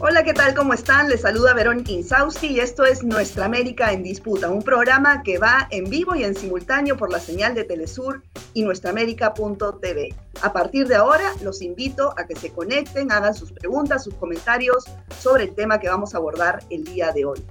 [0.00, 0.54] Hola, ¿qué tal?
[0.54, 1.08] ¿Cómo están?
[1.08, 5.66] Les saluda Verónica Insausti y esto es Nuestra América en Disputa, un programa que va
[5.72, 8.22] en vivo y en simultáneo por la señal de Telesur
[8.54, 10.14] y nuestraamérica.tv.
[10.42, 14.84] A partir de ahora, los invito a que se conecten, hagan sus preguntas, sus comentarios
[15.18, 17.44] sobre el tema que vamos a abordar el día de hoy.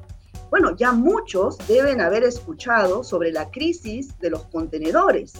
[0.50, 5.34] Bueno, ya muchos deben haber escuchado sobre la crisis de los contenedores.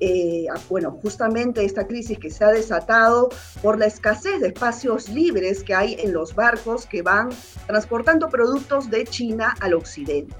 [0.00, 3.30] Eh, bueno, justamente esta crisis que se ha desatado
[3.62, 7.30] por la escasez de espacios libres que hay en los barcos que van
[7.66, 10.34] transportando productos de China al occidente.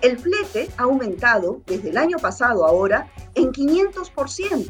[0.00, 4.68] El flete ha aumentado desde el año pasado ahora en 500%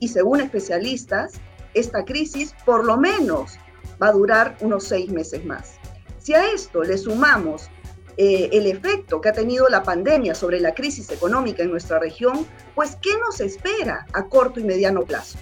[0.00, 1.34] y según especialistas,
[1.74, 3.58] esta crisis por lo menos
[4.02, 5.74] va a durar unos seis meses más.
[6.18, 7.70] Si a esto le sumamos
[8.16, 12.46] eh, el efecto que ha tenido la pandemia sobre la crisis económica en nuestra región,
[12.74, 15.38] pues ¿qué nos espera a corto y mediano plazo?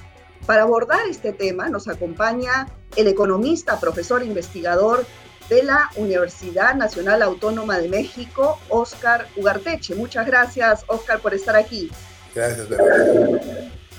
[0.47, 5.06] Para abordar este tema nos acompaña el economista, profesor e investigador
[5.48, 9.95] de la Universidad Nacional Autónoma de México, Óscar Ugarteche.
[9.95, 11.91] Muchas gracias, Óscar, por estar aquí.
[12.34, 12.69] Gracias,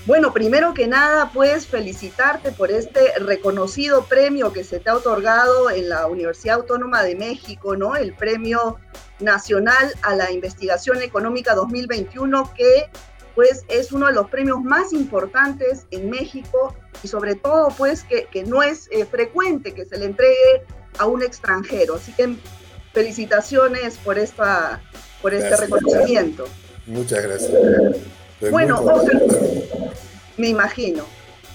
[0.06, 5.68] bueno, primero que nada, pues felicitarte por este reconocido premio que se te ha otorgado
[5.68, 7.96] en la Universidad Autónoma de México, ¿no?
[7.96, 8.78] El Premio
[9.18, 12.88] Nacional a la Investigación Económica 2021, que
[13.34, 18.44] pues es uno de los premios más importantes en México y sobre todo pues que,
[18.44, 20.62] no es eh, frecuente que se le entregue
[20.98, 21.96] a un extranjero.
[21.96, 22.36] Así que
[22.92, 24.80] felicitaciones por, esta,
[25.20, 26.44] por este reconocimiento.
[26.86, 27.52] Muchas gracias.
[28.50, 28.82] bueno,
[30.36, 31.04] me imagino.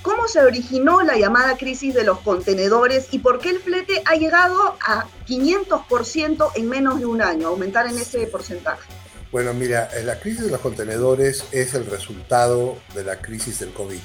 [0.01, 4.15] ¿Cómo se originó la llamada crisis de los contenedores y por qué el flete ha
[4.15, 8.89] llegado a 500% en menos de un año, aumentar en ese porcentaje?
[9.31, 13.71] Bueno, mira, eh, la crisis de los contenedores es el resultado de la crisis del
[13.73, 13.99] COVID,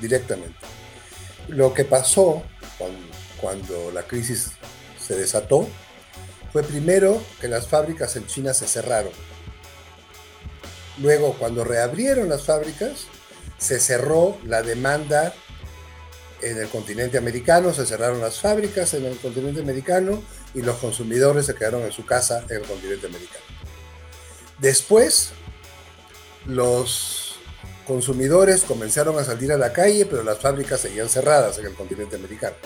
[0.00, 0.58] directamente.
[1.48, 2.42] Lo que pasó
[3.40, 4.52] cuando, la crisis
[4.98, 5.66] se desató
[6.52, 9.12] fue primero que las fábricas en China se cerraron.
[10.98, 13.06] Luego, cuando reabrieron las fábricas,
[13.58, 15.34] se cerró la demanda
[16.42, 20.22] en el continente americano, se cerraron las fábricas en el continente americano
[20.54, 23.44] y los consumidores se quedaron en su casa en el continente americano.
[24.58, 25.30] Después,
[26.46, 27.36] los
[27.86, 32.16] consumidores comenzaron a salir a la calle, pero las fábricas seguían cerradas en el continente
[32.16, 32.56] americano.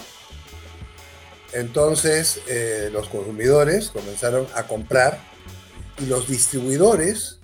[1.53, 5.19] Entonces, eh, los consumidores comenzaron a comprar
[5.99, 7.38] y los distribuidores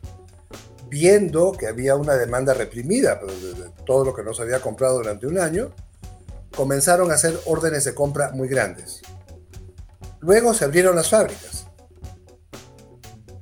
[0.95, 4.99] viendo que había una demanda reprimida pues, de todo lo que no se había comprado
[4.99, 5.73] durante un año,
[6.55, 9.03] comenzaron a hacer órdenes de compra muy grandes.
[10.21, 11.67] Luego se abrieron las fábricas.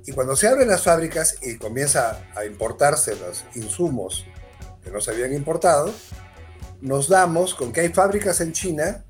[0.06, 4.24] Y cuando se abren las fábricas y comienza a importarse los insumos
[4.82, 5.92] que no se habían importado,
[6.80, 9.04] nos damos con que hay fábricas en China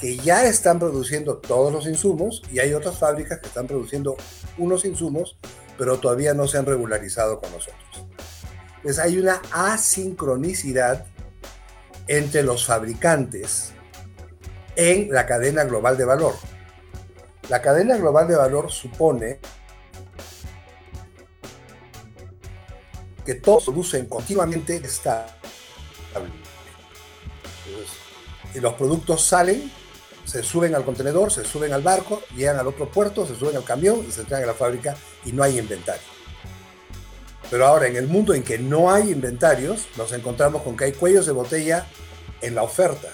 [0.00, 4.16] que ya están produciendo todos los insumos y hay otras fábricas que están produciendo
[4.56, 5.36] unos insumos
[5.76, 8.06] pero todavía no se han regularizado con nosotros.
[8.76, 11.06] Entonces hay una asincronicidad
[12.06, 13.72] entre los fabricantes
[14.76, 16.34] en la cadena global de valor.
[17.48, 19.38] La cadena global de valor supone
[23.24, 25.32] que todos producen continuamente estable.
[28.54, 29.70] Y los productos salen
[30.24, 33.64] se suben al contenedor, se suben al barco, llegan al otro puerto, se suben al
[33.64, 36.02] camión y se traen a la fábrica y no hay inventario.
[37.50, 40.92] Pero ahora, en el mundo en que no hay inventarios, nos encontramos con que hay
[40.92, 41.86] cuellos de botella
[42.40, 43.08] en la oferta.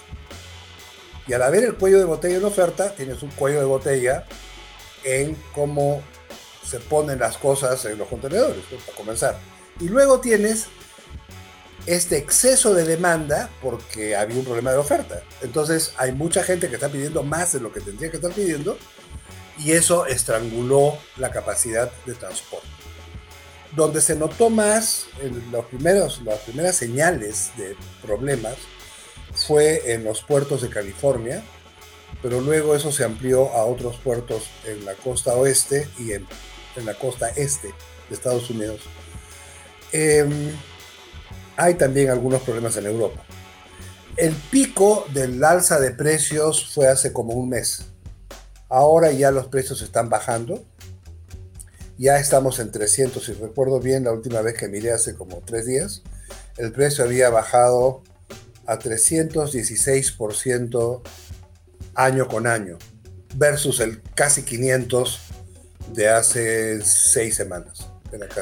[1.26, 4.24] Y al haber el cuello de botella en la oferta, tienes un cuello de botella
[5.04, 6.02] en cómo
[6.64, 9.38] se ponen las cosas en los contenedores, para comenzar.
[9.80, 10.66] Y luego tienes
[11.94, 15.22] este exceso de demanda porque había un problema de oferta.
[15.42, 18.78] Entonces hay mucha gente que está pidiendo más de lo que tendría que estar pidiendo
[19.58, 22.68] y eso estranguló la capacidad de transporte.
[23.74, 28.56] Donde se notó más en los primeros, las primeras señales de problemas
[29.34, 31.42] fue en los puertos de California,
[32.22, 36.26] pero luego eso se amplió a otros puertos en la costa oeste y en,
[36.76, 37.68] en la costa este
[38.08, 38.80] de Estados Unidos.
[39.92, 40.24] Eh,
[41.56, 43.24] hay también algunos problemas en Europa.
[44.16, 47.84] El pico del alza de precios fue hace como un mes.
[48.68, 50.64] Ahora ya los precios están bajando.
[51.96, 55.66] Ya estamos en 300, si recuerdo bien, la última vez que miré hace como tres
[55.66, 56.02] días,
[56.56, 58.02] el precio había bajado
[58.66, 61.02] a 316%
[61.94, 62.78] año con año,
[63.34, 65.20] versus el casi 500
[65.92, 67.89] de hace seis semanas.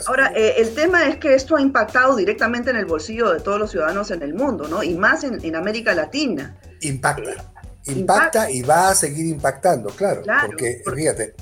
[0.06, 3.59] Ahora, eh, el tema es que esto ha impactado directamente en el bolsillo de todos
[3.59, 4.82] los ciudadanos en el mundo, ¿no?
[4.82, 6.59] Y más en, América Latina.
[6.81, 7.53] Impacta,
[7.87, 10.23] impacta, y va a seguir impactando, claro.
[10.47, 11.35] porque, fíjate,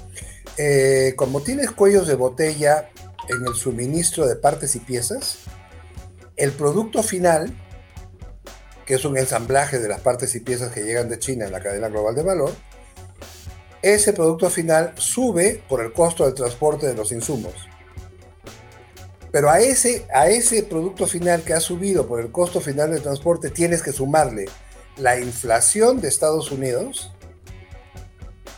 [0.57, 2.89] eh, como tienes cuellos de botella
[3.29, 5.39] en el suministro de partes y piezas,
[6.37, 7.53] el producto final,
[8.87, 11.61] que es un ensamblaje de las partes y piezas que llegan de China en la
[11.61, 12.53] cadena global de valor,
[13.83, 17.55] ese producto final sube por el costo del transporte de los insumos.
[19.37, 23.03] Pero a ese, a ese producto final que ha subido por el costo final del
[23.03, 24.47] transporte tienes que sumarle
[24.97, 27.13] la inflación de Estados Unidos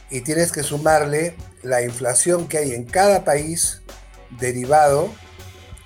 [0.09, 1.35] y tienes que sumarle
[1.65, 3.83] la inflación que hay en cada país
[4.39, 5.13] derivado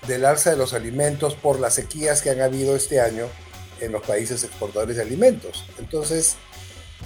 [0.06, 3.28] del alza de los alimentos por las sequías que han habido este año
[3.80, 5.64] en los países exportadores de alimentos.
[5.78, 6.36] Entonces,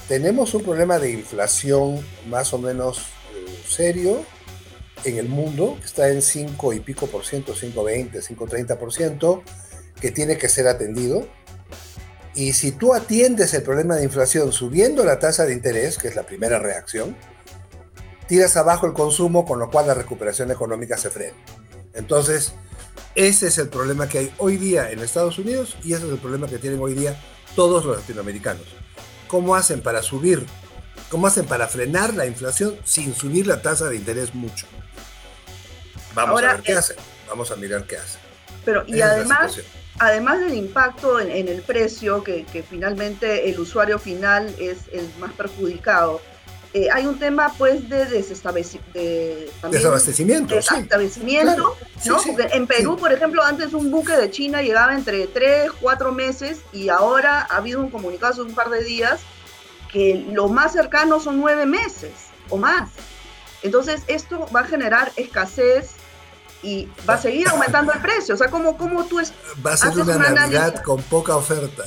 [0.08, 4.26] tenemos un problema de inflación más o menos eh, serio
[5.04, 9.42] en el mundo, está en 5 y pico por ciento, 5,20, 5,30 por ciento,
[10.00, 11.26] que tiene que ser atendido.
[12.34, 16.16] Y si tú atiendes el problema de inflación subiendo la tasa de interés, que es
[16.16, 17.16] la primera reacción,
[18.26, 21.36] tiras abajo el consumo, con lo cual la recuperación económica se frena.
[21.94, 22.52] Entonces,
[23.14, 26.18] ese es el problema que hay hoy día en Estados Unidos y ese es el
[26.18, 27.18] problema que tienen hoy día
[27.54, 28.66] todos los latinoamericanos.
[29.28, 30.44] ¿Cómo hacen para subir?
[31.08, 34.66] ¿Cómo hacen para frenar la inflación sin subir la tasa de interés mucho?
[36.14, 36.96] Vamos a ver qué hacen.
[37.28, 38.20] Vamos a mirar qué hacen.
[38.64, 39.60] Pero, y además,
[39.98, 45.32] además del impacto en, el precio, que, que, finalmente el usuario final es el más
[45.32, 46.20] perjudicado,
[46.76, 48.18] eh, hay un tema pues de, de
[49.70, 50.54] desabastecimiento.
[50.54, 52.20] Desabastecimiento, ¿no?
[52.52, 56.90] en Perú, por ejemplo, antes un buque de China llegaba entre 3, 4 meses y
[56.90, 59.20] ahora ha habido un comunicado hace un par de días
[59.96, 62.12] que lo más cercano son 9 meses
[62.50, 62.90] o más.
[63.62, 65.92] Entonces esto va a generar escasez
[66.62, 68.34] y va a seguir aumentando el precio.
[68.34, 69.32] O sea, ¿cómo, cómo tú es,
[69.66, 71.82] Va a ser una Navidad con poca oferta.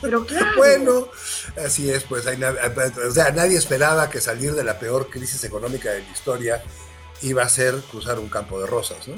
[0.00, 0.56] Pero claro.
[0.56, 1.08] Bueno,
[1.62, 2.24] así es, pues.
[2.26, 6.64] o sea, nadie esperaba que salir de la peor crisis económica de la historia
[7.20, 9.16] iba a ser cruzar un campo de rosas, ¿no?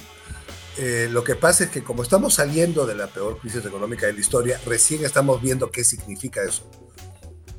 [0.78, 4.14] Eh, lo que pasa es que como estamos saliendo de la peor crisis económica de
[4.14, 6.69] la historia, recién estamos viendo qué significa eso.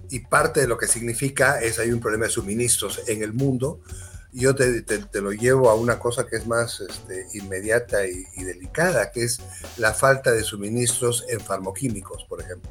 [0.09, 3.81] Y parte de lo que significa es hay un problema de suministros en el mundo
[4.38, 4.83] yo te,
[5.21, 9.39] lo llevo a una cosa que es más este, inmediata y, delicada, que es
[9.77, 12.69] la falta de suministros en farmoquímicos, por ejemplo.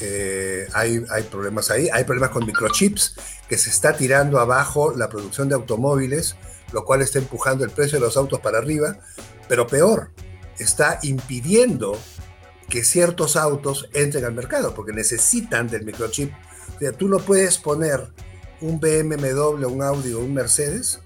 [0.00, 3.14] Eh, hay, hay, problemas ahí, hay problemas con microchips,
[3.48, 6.36] que se está tirando abajo la producción de automóviles,
[6.72, 8.98] lo cual está empujando el precio de los autos para arriba,
[9.48, 10.10] pero peor,
[10.58, 11.96] está impidiendo
[12.68, 16.32] que ciertos autos entren al mercado, porque necesitan del microchip.
[16.74, 18.12] O sea, tú no puedes poner
[18.60, 21.00] un BMW, un Audi o un Mercedes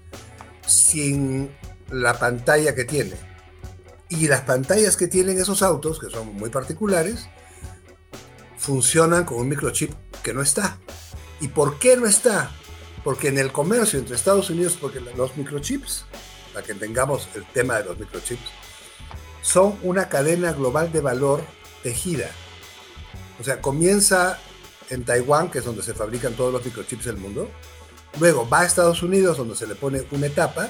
[0.65, 1.51] sin
[1.91, 3.13] la pantalla que tiene.
[4.09, 7.27] Y las pantallas que tienen esos autos, que son muy particulares,
[8.57, 9.91] funcionan con un microchip
[10.23, 10.77] que no está.
[11.39, 12.51] ¿Y por qué no está?
[13.03, 16.05] Porque en el comercio entre Estados Unidos, porque los microchips,
[16.53, 18.49] para que tengamos el tema de los microchips,
[19.41, 21.43] son una cadena global de valor
[21.83, 22.29] tejida.
[23.39, 24.39] O sea, comienza
[24.89, 27.49] en Taiwán, que es donde se fabrican todos los microchips del mundo.
[28.19, 30.69] Luego va a Estados Unidos, donde se le pone una etapa.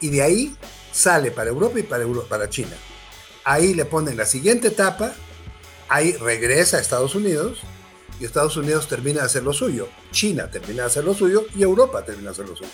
[0.00, 0.56] Y de ahí
[0.92, 2.76] sale para Europa y para, para China.
[3.44, 5.12] Ahí le ponen la siguiente etapa.
[5.88, 7.60] Ahí regresa a Estados Unidos.
[8.20, 9.88] Y Estados Unidos termina de hacer lo suyo.
[10.12, 11.46] China termina de hacer lo suyo.
[11.56, 12.70] Y Europa termina de hacer lo suyo.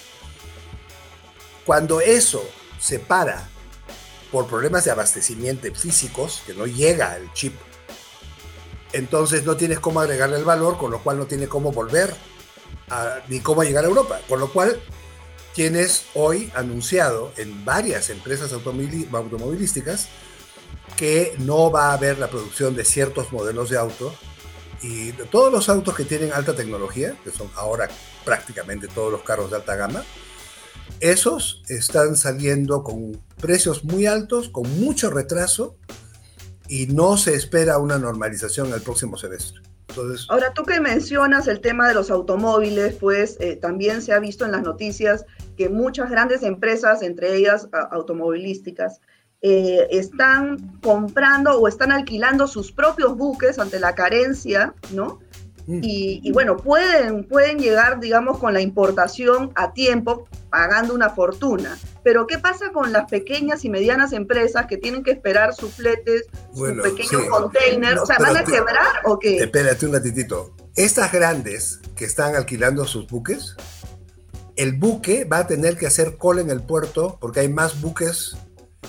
[1.64, 2.44] Cuando eso
[2.78, 3.48] se para
[4.30, 7.54] por problemas de abastecimiento físicos, que no llega el chip
[8.96, 12.14] entonces no tienes cómo agregarle el valor, con lo cual no tiene cómo volver
[13.28, 14.20] ni cómo llegar a Europa.
[14.28, 14.80] Con lo cual
[15.54, 20.08] tienes hoy anunciado en varias empresas automovilísticas
[20.96, 24.14] que no va a haber la producción de ciertos modelos de auto
[24.82, 27.88] y todos los autos que tienen alta tecnología, que son ahora
[28.24, 30.04] prácticamente todos los carros de alta gama,
[31.00, 35.76] esos están saliendo con precios muy altos, con mucho retraso,
[36.68, 39.60] y no se espera una normalización el próximo semestre.
[39.88, 44.18] Entonces, Ahora, tú que mencionas el tema de los automóviles, pues eh, también se ha
[44.18, 45.24] visto en las noticias
[45.56, 49.00] que muchas grandes empresas, entre ellas automovilísticas,
[49.42, 55.20] eh, están comprando o están alquilando sus propios buques ante la carencia, ¿no?
[55.66, 55.80] Mm.
[55.82, 61.78] Y, bueno, pueden, pueden llegar, digamos, con la importación a tiempo, pagando una fortuna.
[62.02, 66.24] Pero ¿qué pasa con las pequeñas y medianas empresas que tienen que esperar sus fletes,
[66.54, 68.00] sus pequeños containers?
[68.00, 69.36] o sea, ¿van a quebrar o qué?
[69.36, 70.56] Espérate un ratitito.
[70.74, 73.54] Estas grandes que están alquilando sus buques,
[74.56, 78.38] el buque va a tener que hacer cola en el puerto porque hay más buques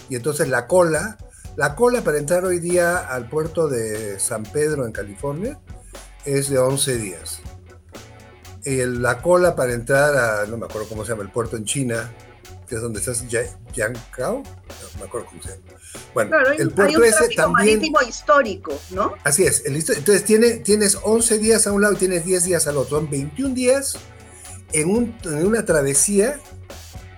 [0.07, 1.17] y entonces la cola,
[1.57, 5.59] la cola para entrar hoy día al puerto de San Pedro en California,
[6.23, 7.41] es de 11 días.
[8.67, 11.63] Y la cola para entrar a, no me acuerdo cómo se llama, el puerto en
[11.63, 12.13] China,
[12.67, 15.61] que es donde estás, Yankao, no me acuerdo cómo se llama.
[16.13, 17.77] Bueno, el puerto hay un ese también.
[17.77, 19.13] marítimo histórico, ¿no?
[19.23, 19.63] Así es.
[19.65, 22.97] entonces tiene, tienes 11 días a un lado y tienes 10 días al otro.
[22.97, 23.97] Son 21 días
[24.73, 26.37] en, un, en una travesía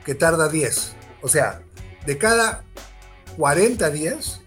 [0.06, 0.94] que tarda 10.
[1.24, 1.64] O sea,
[2.06, 2.64] de cada
[3.38, 4.42] 40 días,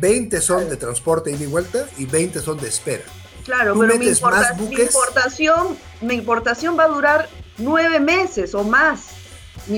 [0.00, 3.04] 20 son de transporte ida y vuelta y 20 son de espera.
[3.50, 7.28] Claro, pero mi, importación, mi importación va a durar
[7.58, 9.08] nueve meses o más.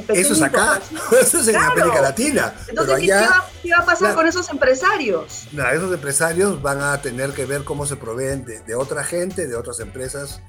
[0.09, 0.79] eso es acá,
[1.23, 2.55] eso es en América Latina.
[2.69, 5.49] Entonces, ¿qué, va, a pasar con esos empresarios?
[5.73, 9.81] Esos empresarios van a tener que ver cómo se proveen de, otra gente, de otras
[9.81, 10.43] empresas.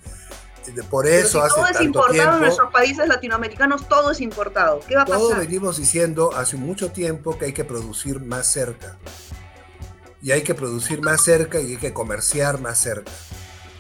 [0.89, 4.81] por eso hace todo es importado en nuestros países latinoamericanos, todo es importado.
[4.85, 5.21] ¿Qué va a pasar?
[5.21, 8.97] Todo venimos diciendo hace mucho tiempo que hay que producir más cerca
[10.23, 13.11] y hay que producir más cerca y hay que comerciar más cerca.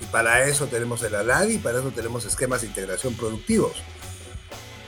[0.01, 3.71] Y para eso tenemos el ALAD y para eso tenemos esquemas de integración productivos.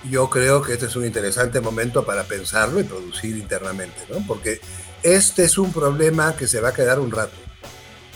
[0.10, 4.24] Yo creo que este es un interesante momento para pensarlo y producir internamente, ¿no?
[4.28, 4.60] Porque
[5.02, 7.36] este es un problema que se va a quedar un rato.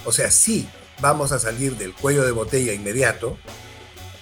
[0.03, 0.67] O sea, sí,
[0.99, 3.37] vamos a salir del cuello de botella inmediato,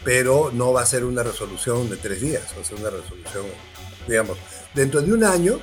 [0.03, 3.45] pero no va a ser una resolución de tres días, va a ser una resolución,
[4.07, 4.37] digamos,
[4.75, 5.59] dentro de un año,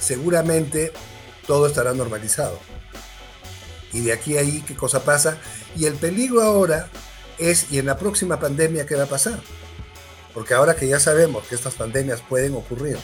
[0.00, 0.92] seguramente
[1.46, 2.58] todo estará normalizado
[3.96, 5.38] y de aquí a ahí qué cosa pasa.
[5.74, 6.88] Y el peligro ahora
[7.38, 9.40] es, ¿y en la próxima pandemia qué va a pasar?
[10.34, 12.98] Porque ahora que ya sabemos que estas pandemias pueden ocurrir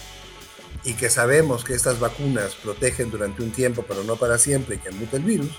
[0.85, 4.79] y que sabemos que estas vacunas protegen durante un tiempo, pero no para siempre, y
[4.79, 5.51] que mute el virus,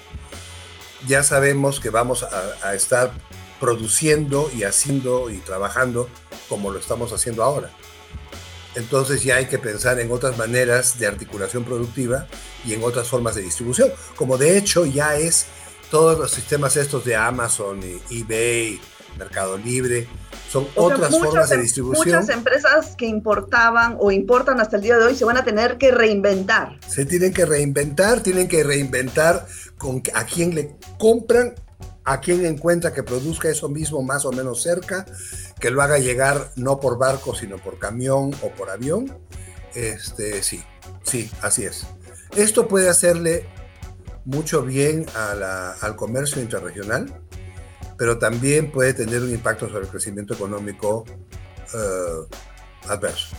[1.08, 3.12] ya sabemos que vamos a estar
[3.60, 6.10] produciendo y haciendo y trabajando
[6.48, 7.72] como lo estamos haciendo ahora
[8.76, 12.28] entonces ya hay que pensar en otras maneras de articulación productiva
[12.66, 15.46] y en otras formas de distribución, como de hecho ya es
[15.92, 18.80] todos los sistemas estos de Amazon, eBay,
[19.18, 20.08] Mercado Libre,
[20.50, 22.20] son otras formas de em- distribución.
[22.20, 25.78] Muchas empresas que importaban o importan hasta el día de hoy se van a tener
[25.78, 26.80] que reinventar.
[26.88, 31.56] Se tienen que reinventar, tienen que reinventar con a quién le compran,
[32.06, 35.06] a quién encuentra que produzca eso mismo más o menos cerca
[35.60, 39.18] que lo haga llegar no por barco, sino por camión o por avión.
[39.74, 40.64] Este, sí,
[41.04, 41.86] sí, así es.
[42.36, 43.46] Esto puede hacerle
[44.26, 47.22] mucho bien al comercio interregional,
[47.98, 51.06] pero también puede tener un impacto sobre el crecimiento económico
[51.74, 52.38] eh,
[52.88, 53.36] adverso.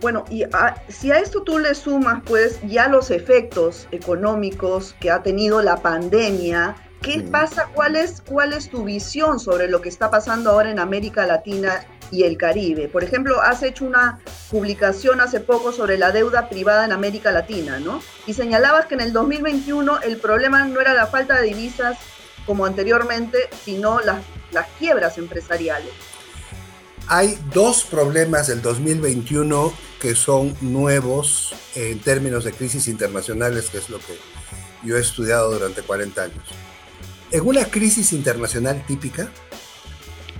[0.00, 0.44] Bueno, y
[0.88, 5.76] si a esto tú le sumas pues ya los efectos económicos que ha tenido la
[5.76, 7.68] pandemia, ¿Qué pasa?
[7.74, 11.84] ¿Cuál es, ¿Cuál es tu visión sobre lo que está pasando ahora en América Latina
[12.12, 12.86] y el Caribe?
[12.86, 17.80] Por ejemplo, has hecho una publicación hace poco sobre la deuda privada en América Latina,
[17.80, 18.00] ¿no?
[18.28, 21.98] Y señalabas que en el 2021 el problema no era la falta de divisas
[22.46, 25.92] como anteriormente, sino las, las quiebras empresariales.
[27.08, 33.90] Hay dos problemas del 2021 que son nuevos en términos de crisis internacionales, que es
[33.90, 34.16] lo que
[34.84, 36.44] yo he estudiado durante 40 años.
[37.32, 39.30] En una crisis internacional típica,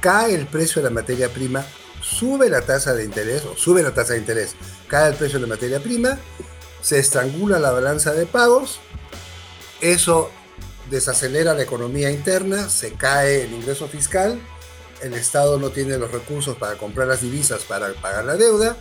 [0.03, 1.65] cae el precio de la materia prima,
[2.03, 4.55] sube la tasa de interés, o sube la tasa de interés,
[4.89, 6.19] cae el precio de la materia prima,
[6.83, 8.79] se estrangula la balanza de pagos,
[9.81, 10.31] eso
[10.91, 14.39] desacelera la economía interna, se cae el ingreso fiscal,
[15.01, 18.77] el Estado no tiene los recursos para comprar las divisas para pagar la deuda,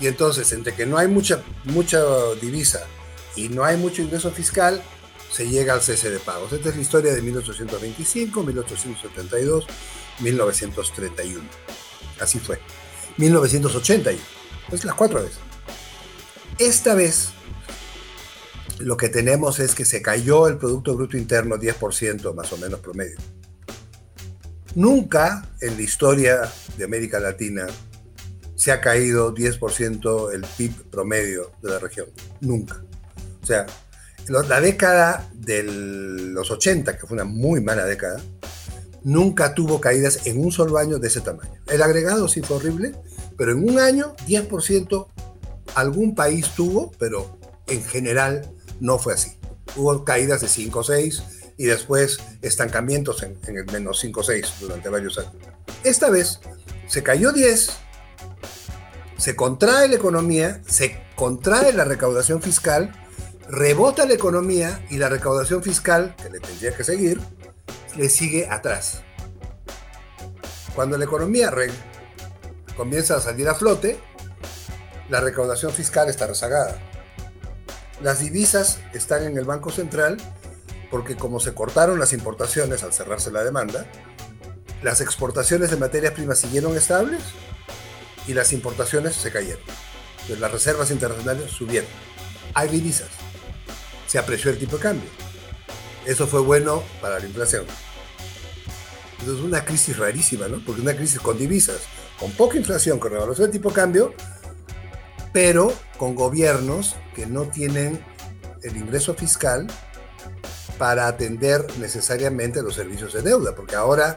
[0.00, 1.98] y entonces entre que no hay mucha, mucha
[2.42, 2.84] divisa
[3.36, 4.82] y no hay mucho ingreso fiscal,
[5.30, 6.52] se llega al cese de pagos.
[6.52, 9.66] Esta es la historia de 1825, 1872,
[10.20, 11.44] 1931.
[12.20, 12.58] Así fue.
[13.18, 14.20] 1981.
[14.72, 15.38] Es las cuatro veces.
[16.58, 17.30] Esta vez
[18.78, 22.80] lo que tenemos es que se cayó el Producto Bruto Interno 10% más o menos
[22.80, 23.16] promedio.
[24.74, 27.66] Nunca en la historia de América Latina
[28.54, 32.06] se ha caído 10% el PIB promedio de la región.
[32.40, 32.82] Nunca.
[33.42, 33.66] O sea,
[34.28, 38.20] la década de los 80, que fue una muy mala década,
[39.02, 41.60] nunca tuvo caídas en un solo año de ese tamaño.
[41.66, 42.94] El agregado sí fue horrible,
[43.36, 45.06] pero en un año 10%
[45.74, 49.38] algún país tuvo, pero en general no fue así.
[49.76, 51.22] Hubo caídas de 5 o 6
[51.56, 55.34] y después estancamientos en, en el menos 5 o 6 durante varios años.
[55.84, 56.40] Esta vez
[56.86, 57.70] se cayó 10,
[59.16, 62.92] se contrae la economía, se contrae la recaudación fiscal,
[63.48, 67.20] rebota la economía y la recaudación fiscal, que le tendría que seguir,
[67.96, 69.02] le sigue atrás.
[70.74, 71.52] Cuando la economía
[72.76, 73.98] comienza a salir a flote,
[75.08, 76.78] la recaudación fiscal está rezagada.
[78.02, 80.18] Las divisas están en el Banco Central
[80.90, 83.86] porque como se cortaron las importaciones al cerrarse la demanda,
[84.82, 87.20] las exportaciones de materias primas siguieron estables
[88.26, 89.64] y las importaciones se cayeron.
[90.38, 91.88] Las reservas internacionales subieron.
[92.54, 93.08] Hay divisas.
[94.08, 95.08] Se apreció el tipo de cambio.
[96.04, 97.64] Eso fue bueno para la inflación.
[99.20, 100.60] Entonces, es una crisis rarísima, ¿no?
[100.64, 101.82] Porque una crisis con divisas,
[102.18, 104.14] con poca inflación, con revaluación de tipo de cambio,
[105.32, 108.02] pero con gobiernos que no tienen
[108.62, 109.66] el ingreso fiscal
[110.78, 114.16] para atender necesariamente los servicios de deuda, porque ahora,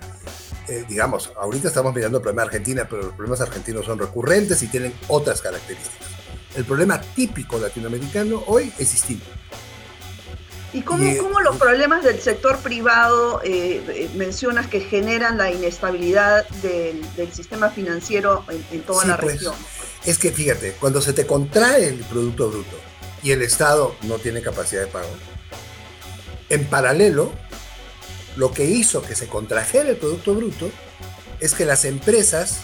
[0.67, 4.61] eh, digamos, ahorita estamos mirando el problema de Argentina, pero los problemas argentinos son recurrentes
[4.61, 6.07] y tienen otras características.
[6.55, 9.25] El problema típico latinoamericano hoy es distinto.
[10.73, 17.03] ¿Y cómo, los problemas del sector privado eh, eh, mencionas que generan la inestabilidad del,
[17.33, 19.55] sistema financiero en, toda la pues, región?
[20.05, 22.77] Es que fíjate, cuando se te contrae el Producto Bruto
[23.21, 25.09] y el Estado no tiene capacidad de pago,
[26.49, 27.33] en paralelo,
[28.37, 30.71] lo que hizo que se contrajera el Producto Bruto
[31.41, 32.59] es que las empresas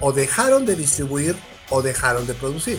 [0.00, 1.36] o dejaron de distribuir
[1.68, 2.78] o dejaron de producir.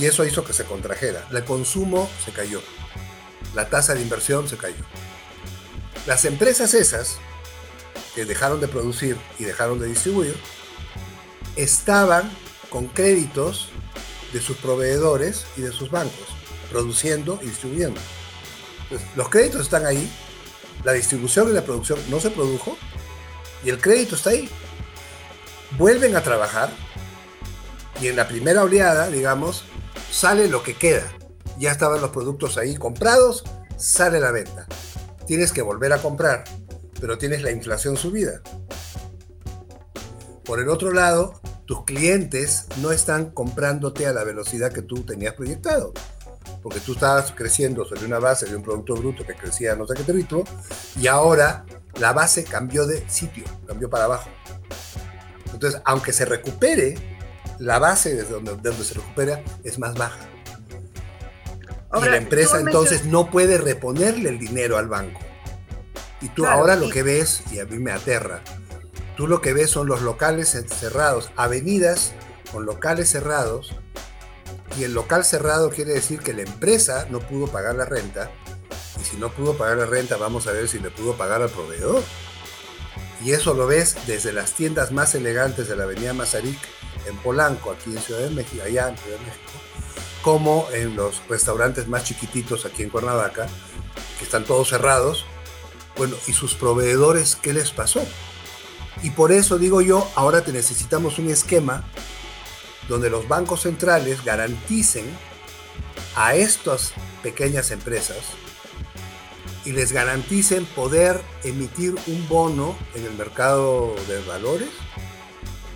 [0.00, 1.24] Y eso hizo que se contrajera.
[1.30, 2.60] El consumo se cayó
[3.54, 4.84] la tasa de inversión se cayó.
[6.06, 7.18] Las empresas esas,
[8.14, 10.36] que dejaron de producir y dejaron de distribuir,
[11.56, 12.30] estaban
[12.68, 13.68] con créditos
[14.32, 16.26] de sus proveedores y de sus bancos,
[16.70, 18.00] produciendo y distribuyendo.
[19.16, 20.10] los créditos están ahí,
[20.84, 22.76] la distribución y la producción no se produjo,
[23.64, 24.48] y el crédito está ahí.
[25.78, 26.70] Vuelven a trabajar,
[28.00, 29.64] y en la primera oleada, digamos,
[30.10, 31.10] sale lo que queda
[31.58, 33.44] ya estaban los productos ahí comprados,
[33.76, 34.66] sale la venta.
[35.26, 36.44] Tienes que volver a comprar,
[37.00, 38.40] pero tienes la inflación subida.
[40.44, 45.34] Por el otro lado, tus clientes no están comprándote a la velocidad que tú tenías
[45.34, 45.94] proyectado,
[46.62, 49.94] porque tú estabas creciendo sobre una base de un producto bruto que crecía no sé
[49.94, 50.44] qué ritmo,
[51.00, 51.64] y ahora
[51.98, 54.28] la base cambió de sitio, cambió para abajo.
[55.52, 56.96] Entonces, aunque se recupere,
[57.58, 60.33] la base desde donde, donde se recupera es más baja
[62.02, 65.20] y la empresa entonces no puede reponerle el dinero al banco.
[66.20, 68.42] Y tú ahora lo que ves, y a mí me aterra,
[69.16, 72.12] tú lo que ves son los locales cerrados, avenidas
[72.50, 73.74] con locales cerrados,
[74.78, 78.30] y el local cerrado quiere decir que la empresa no pudo pagar la renta,
[79.00, 81.50] y si no pudo pagar la renta, vamos a ver si le pudo pagar al
[81.50, 82.02] proveedor.
[83.22, 86.58] Y eso lo ves desde las tiendas más elegantes de la avenida Mazarik
[87.06, 89.64] en Polanco, aquí en Ciudad de México, allá en Ciudad de México
[90.24, 93.46] como en los restaurantes más chiquititos aquí en Cuernavaca,
[94.18, 95.26] que están todos cerrados.
[95.98, 98.02] Bueno, ¿y sus proveedores qué les pasó?
[99.02, 101.84] Y por eso digo yo, ahora te necesitamos un esquema
[102.88, 105.04] donde los bancos centrales garanticen
[106.16, 108.16] a estas pequeñas empresas
[109.66, 114.70] y les garanticen poder emitir un bono en el mercado de valores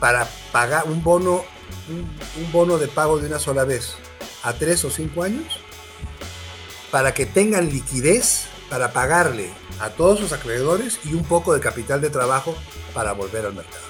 [0.00, 1.44] para pagar un bono,
[1.88, 3.96] un bono de pago de una sola vez
[4.48, 5.61] a tres o cinco años
[6.90, 12.00] para que tengan liquidez para pagarle a todos sus acreedores y un poco de capital
[12.00, 12.56] de trabajo
[12.94, 13.84] para volver al mercado.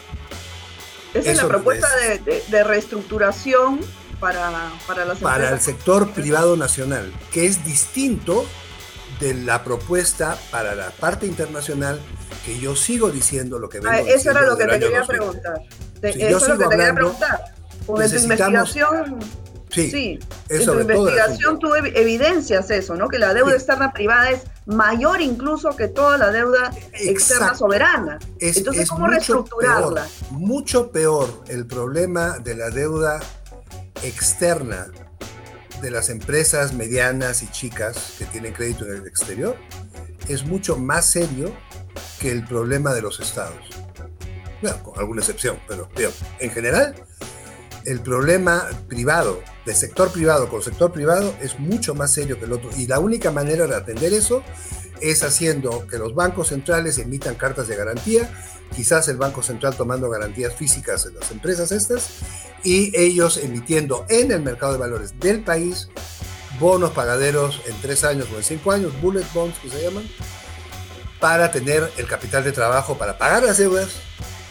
[1.15, 1.89] Esa es la propuesta
[2.25, 3.81] de, reestructuración
[4.21, 8.45] para, para las Para el sector privado nacional, que es distinto
[9.21, 12.01] de la propuesta para la parte internacional
[12.45, 15.61] que yo sigo diciendo lo que vengo ah, Eso era lo que te quería preguntar.
[16.03, 17.55] eso es lo que te quería preguntar.
[17.87, 19.19] Con tu investigación
[19.71, 23.09] Sí, en tu investigación tú evidencias eso, ¿no?
[23.09, 28.19] Que la deuda externa privada es mayor incluso que toda la deuda externa soberana.
[28.41, 30.07] Entonces, ¿cómo reestructurarla?
[30.31, 33.21] mucho peor el problema de la deuda
[34.03, 34.87] externa
[35.83, 39.57] de las empresas medianas y chicas que tienen crédito en el exterior
[40.29, 41.53] es mucho más serio
[42.21, 43.57] que el problema de los estados.
[44.61, 45.89] Bueno, con alguna excepción, pero
[46.41, 46.95] en general
[47.89, 52.53] el problema privado, del sector privado con sector privado, es mucho más serio que el
[52.53, 52.69] otro.
[52.77, 54.43] Y la única manera de atender eso
[55.01, 58.31] es haciendo que los bancos centrales emitan cartas de garantía,
[58.77, 62.09] quizás el Banco Central tomando garantías físicas en las empresas estas,
[62.63, 65.89] y ellos emitiendo en el mercado de valores del país
[66.61, 70.07] bonos pagaderos en tres años o en cinco años, bullet bonds que se llaman,
[71.21, 73.89] para tener el capital de trabajo para pagar las deudas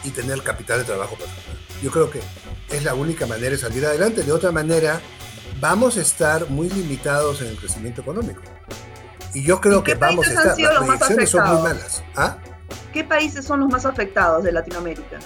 [0.04, 1.32] y tener capital de trabajo para
[1.84, 2.22] Yo creo que
[2.70, 4.24] es la única manera de salir adelante.
[4.24, 5.02] De otra manera,
[5.60, 8.42] vamos a estar muy limitados en el crecimiento económico.
[9.34, 10.60] Y yo creo que vamos a estar.
[10.60, 12.04] Las proyecciones son muy malas.
[12.16, 12.38] ¿Ah?
[12.94, 15.20] ¿Qué países son los más afectados de Latinoamérica?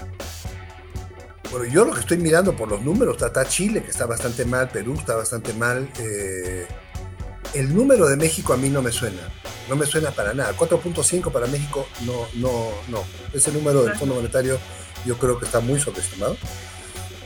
[1.51, 4.69] Bueno, yo lo que estoy mirando por los números, está, Chile, que está bastante mal,
[4.69, 6.65] Perú está bastante mal, eh,
[7.53, 9.21] el número de México a mí no me suena,
[9.67, 10.53] no me suena para nada.
[10.55, 13.03] 4.5 para México, no, no, no.
[13.33, 14.57] Ese número del Fondo Monetario
[15.05, 16.37] yo creo que está muy sobreestimado.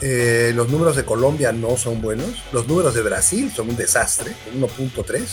[0.02, 2.44] Eh, los números de Colombia no son buenos.
[2.52, 5.24] Los números de Brasil son un desastre, 1.3.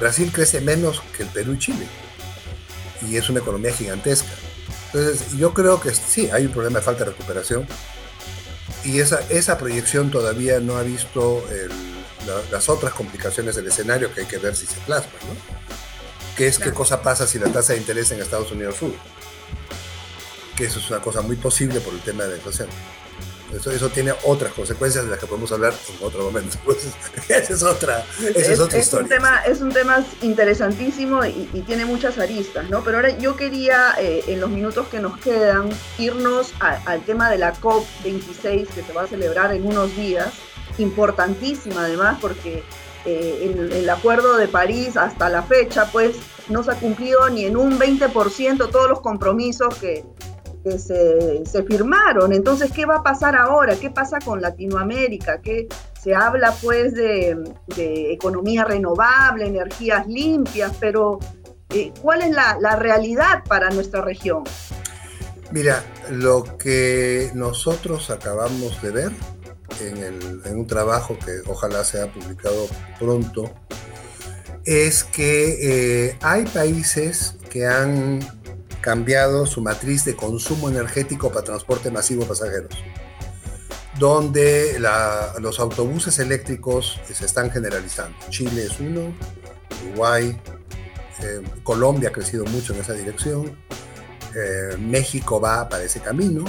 [0.00, 1.86] Brasil crece menos que el Perú y Chile.
[3.08, 4.32] Y es una economía gigantesca.
[4.86, 7.66] Entonces, yo creo que sí, hay un problema de falta de recuperación.
[8.84, 11.44] Y esa, esa proyección todavía no ha visto
[12.50, 15.56] las otras complicaciones del escenario que hay que ver si se plasman, ¿no?
[16.36, 18.96] ¿Qué es qué cosa pasa si la tasa de interés en Estados Unidos sube?
[20.54, 22.68] Que eso es una cosa muy posible por el tema de la inflación.
[23.54, 26.56] Eso, eso tiene otras consecuencias de las que podemos hablar en otro momento.
[26.64, 26.88] Pues,
[27.28, 28.04] esa es otra,
[28.34, 29.04] esa es, otra historia.
[29.04, 32.82] Un tema, es un tema interesantísimo y, tiene muchas aristas, ¿no?
[32.82, 37.38] Pero ahora yo quería, eh, en los minutos que nos quedan, irnos al tema de
[37.38, 40.32] la COP26 que se va a celebrar en unos días.
[40.78, 42.62] Importantísima además porque
[43.04, 46.16] eh, el, el, acuerdo de París hasta la fecha, pues
[46.48, 50.04] no se ha cumplido ni en un 20% todos los compromisos que,
[50.72, 52.32] se, firmaron.
[52.32, 53.76] Entonces, ¿qué va a pasar ahora?
[53.76, 55.40] ¿Qué pasa con Latinoamérica?
[55.40, 55.68] ¿Qué,
[56.02, 57.36] se habla pues de,
[58.12, 61.18] economía renovable, energías limpias, pero
[61.70, 64.44] eh, ¿cuál es la, realidad para nuestra región?
[65.50, 69.12] Mira, lo que nosotros acabamos de ver
[69.80, 72.66] en, un trabajo que ojalá sea publicado
[72.98, 73.52] pronto,
[74.64, 78.20] es que eh, hay países que han
[78.86, 82.72] cambiado su matriz de consumo energético para transporte masivo de pasajeros,
[83.98, 84.78] donde
[85.40, 88.16] los autobuses eléctricos se están generalizando.
[88.30, 89.12] Chile es uno,
[89.82, 90.40] Uruguay,
[91.20, 93.56] eh, Colombia ha crecido mucho en esa dirección,
[94.36, 96.44] eh, México va para ese camino,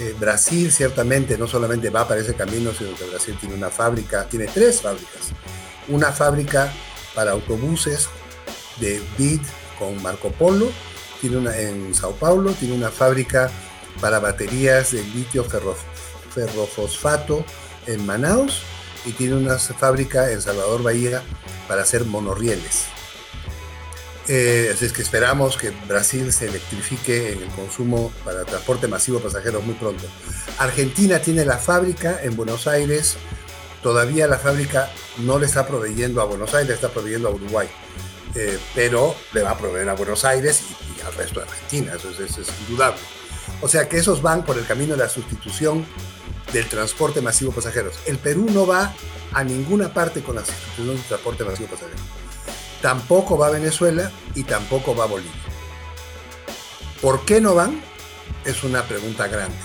[0.00, 4.24] eh, Brasil ciertamente no solamente va para ese camino, sino que Brasil tiene una fábrica,
[4.24, 5.30] tiene tres fábricas.
[5.86, 6.72] Una fábrica
[7.14, 8.08] para autobuses
[8.80, 9.42] de BID
[9.78, 10.72] con Marco Polo
[11.22, 13.48] tiene una, en Sao Paulo, tiene una fábrica
[14.00, 15.44] para baterías de litio
[16.34, 17.44] ferrofosfato
[17.86, 18.62] en Manaus
[19.06, 21.22] y tiene una fábrica en Salvador Bahía
[21.68, 22.86] para hacer monorrieles.
[24.26, 29.18] Eh, así es que esperamos que Brasil se electrifique en el consumo para transporte masivo
[29.18, 30.04] de pasajeros muy pronto.
[30.58, 33.16] Argentina tiene la fábrica en Buenos Aires.
[33.80, 37.68] Todavía la fábrica no le está proveyendo a Buenos Aires, está proveyendo a Uruguay.
[38.34, 40.62] Eh, pero le va a proveer a Buenos Aires
[40.96, 43.00] y, al resto de Argentina, eso es, indudable.
[43.60, 45.86] O sea que esos van por el camino de la sustitución
[46.52, 47.98] del transporte masivo de pasajeros.
[48.06, 48.94] El Perú no va
[49.32, 52.00] a ninguna parte con la sustitución del transporte masivo de pasajeros.
[52.80, 55.32] Tampoco va a Venezuela y tampoco va a Bolivia.
[57.00, 57.82] ¿Por qué no van?
[58.44, 59.56] Es una pregunta grande,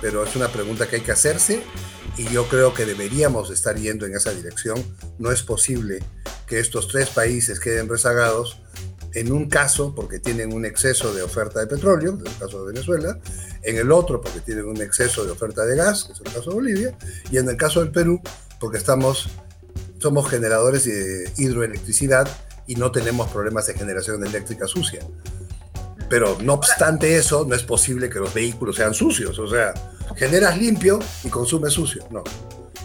[0.00, 1.64] pero es una pregunta que hay que hacerse
[2.16, 4.82] y yo creo que deberíamos estar yendo en esa dirección.
[5.18, 6.02] No es posible
[6.46, 8.60] que estos tres países queden rezagados
[9.14, 12.72] en un caso porque tienen un exceso de oferta de petróleo, en el caso de
[12.72, 13.18] Venezuela,
[13.62, 16.50] en el otro porque tienen un exceso de oferta de gas, que es el caso
[16.50, 16.98] de Bolivia,
[17.30, 18.20] y en el caso del Perú
[18.58, 19.28] porque estamos,
[19.98, 22.28] somos generadores de hidroelectricidad
[22.66, 25.00] y no tenemos problemas de generación eléctrica sucia.
[26.10, 29.72] Pero no obstante eso, no es posible que los vehículos sean sucios, o sea,
[30.16, 32.24] generas limpio y consumes sucio, no.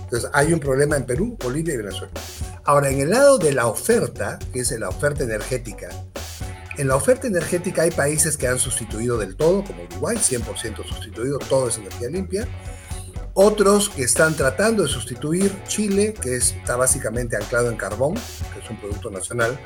[0.03, 2.13] Entonces hay un problema en Perú, Bolivia y Venezuela.
[2.63, 5.89] Ahora, en el lado de la oferta, que es la oferta energética,
[6.77, 11.39] en la oferta energética hay países que han sustituido del todo, como Uruguay, 100% sustituido,
[11.39, 12.47] todo es energía limpia.
[13.33, 18.69] Otros que están tratando de sustituir Chile, que está básicamente anclado en carbón, que es
[18.69, 19.59] un producto nacional,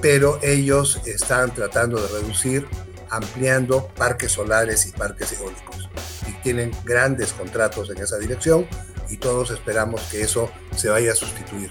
[0.00, 2.66] pero ellos están tratando de reducir
[3.10, 5.88] ampliando parques solares y parques eólicos.
[6.26, 8.66] Y tienen grandes contratos en esa dirección
[9.08, 11.70] y todos esperamos que eso se vaya a sustituir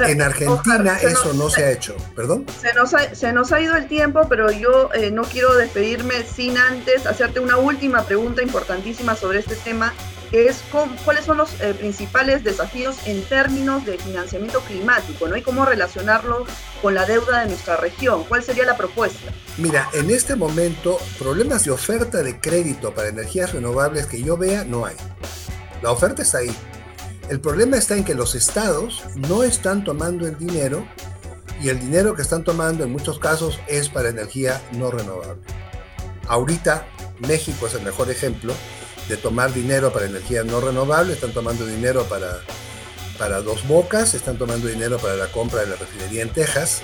[0.00, 2.46] en Argentina eso no se ha hecho, ¿perdón?
[2.60, 6.24] Se nos ha, se nos ha ido el tiempo, pero yo eh, no quiero despedirme
[6.24, 9.92] sin antes hacerte una última pregunta importantísima sobre este tema,
[10.32, 10.62] es
[11.04, 15.36] cuáles son los eh, principales desafíos en términos de financiamiento climático, ¿no?
[15.36, 16.46] Y cómo relacionarlo
[16.80, 18.24] con la deuda de nuestra región.
[18.24, 19.32] ¿Cuál sería la propuesta?
[19.58, 24.64] Mira, en este momento, problemas de oferta de crédito para energías renovables que yo vea,
[24.64, 24.96] no hay.
[25.82, 26.54] La oferta está ahí
[27.28, 30.86] el problema está en que los estados no están tomando el dinero
[31.62, 35.40] y el dinero que están tomando en muchos casos es para energía no renovable.
[36.26, 36.86] Ahorita
[37.20, 38.52] México es el mejor ejemplo
[39.08, 42.40] de tomar dinero para energía no renovable, están tomando dinero para,
[43.18, 46.82] para dos bocas, están tomando dinero para la compra de la refinería en Texas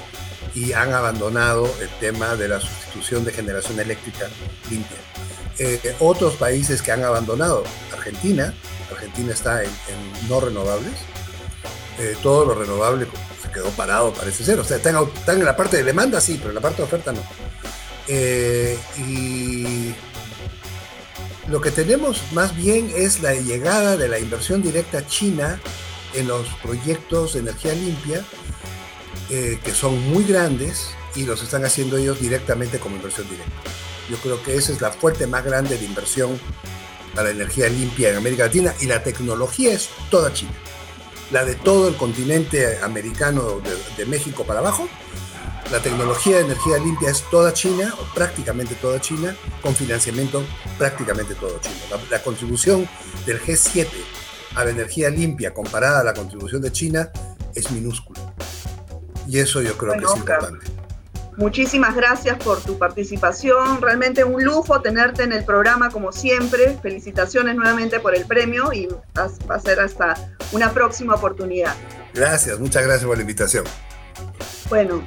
[0.55, 4.29] y han abandonado el tema de la sustitución de generación eléctrica
[4.71, 4.99] limpia.
[5.59, 8.55] Eh, otros países que han abandonado, Argentina,
[8.91, 9.71] Argentina está en,
[10.29, 10.95] no renovables,
[11.99, 13.09] eh, todo lo renovable
[13.43, 14.59] se quedó parado, parece ser.
[14.61, 17.13] O sea, están, en la parte de demanda, sí, pero en la parte de oferta
[17.13, 17.23] no.
[18.07, 19.95] Eh, y
[21.51, 25.61] lo que tenemos más bien es la llegada de la inversión directa china
[26.15, 28.25] en los proyectos de energía limpia,
[29.31, 33.53] eh, que son muy grandes y los están haciendo ellos directamente como inversión directa.
[34.11, 36.39] Yo creo que esa es la fuerte más grande de inversión
[37.15, 40.53] para energía limpia en América Latina y la tecnología es toda China.
[41.31, 43.61] La de todo el continente americano
[43.97, 44.89] de, México para abajo.
[45.71, 50.43] La tecnología de energía limpia es toda China, o prácticamente toda China, con financiamiento
[50.79, 52.03] prácticamente todo China.
[52.11, 52.89] La, contribución
[53.27, 53.87] del G7
[54.55, 57.11] a la energía limpia comparada a la contribución de China
[57.55, 58.19] es minúscula.
[59.29, 60.67] Y eso yo creo que es importante.
[61.37, 63.83] Muchísimas gracias por tu participación.
[63.83, 66.79] Realmente un lujo tenerte en el programa como siempre.
[66.83, 70.15] Felicitaciones nuevamente por el premio y va a ser hasta
[70.53, 71.75] una próxima oportunidad.
[72.15, 73.65] Gracias, muchas gracias por la invitación.
[74.71, 75.03] Bueno,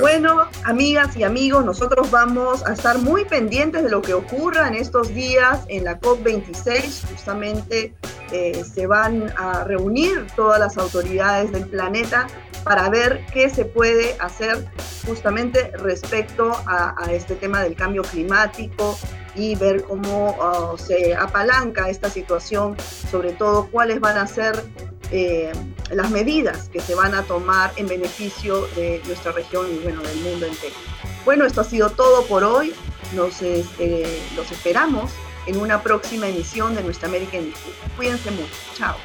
[0.00, 4.74] bueno, amigas y amigos, nosotros vamos a estar muy pendientes de lo que ocurra en
[4.74, 7.10] estos días en la COP26.
[7.10, 7.94] Justamente
[8.32, 12.26] eh, se van a reunir todas las autoridades del planeta
[12.64, 14.66] para ver qué se puede hacer
[15.06, 18.98] justamente respecto a, este tema del cambio climático
[19.36, 24.64] y ver cómo uh, se apalanca esta situación, sobre todo cuáles van a ser
[25.10, 25.52] eh,
[25.90, 30.18] las medidas que se van a tomar en beneficio de nuestra región y bueno, del
[30.20, 30.74] mundo entero.
[31.24, 32.74] Bueno, esto ha sido todo por hoy.
[33.14, 35.12] Nos, este, los esperamos
[35.46, 37.76] en una próxima emisión de Nuestra América en Disputa.
[37.96, 38.54] Cuídense mucho.
[38.74, 38.96] Chao.